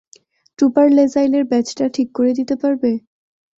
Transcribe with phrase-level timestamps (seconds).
[0.59, 2.91] Trooper লেসাইল এর badge টা ঠিক করে দিতে পারবে?